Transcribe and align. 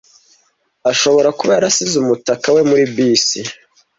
Ashobora 0.91 1.29
kuba 1.37 1.51
yarasize 1.55 1.95
umutaka 1.97 2.47
we 2.55 2.61
muri 2.69 2.83
bisi. 2.93 3.39